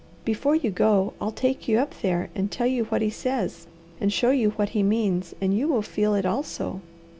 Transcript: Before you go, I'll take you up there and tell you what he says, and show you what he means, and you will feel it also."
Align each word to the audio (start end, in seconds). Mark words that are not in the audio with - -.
Before 0.25 0.55
you 0.55 0.71
go, 0.71 1.13
I'll 1.21 1.31
take 1.31 1.67
you 1.67 1.77
up 1.77 1.93
there 2.01 2.31
and 2.33 2.49
tell 2.51 2.65
you 2.65 2.85
what 2.85 3.03
he 3.03 3.11
says, 3.11 3.67
and 3.99 4.11
show 4.11 4.31
you 4.31 4.49
what 4.55 4.69
he 4.69 4.81
means, 4.81 5.35
and 5.39 5.55
you 5.55 5.67
will 5.67 5.83
feel 5.83 6.15
it 6.15 6.25
also." 6.25 6.81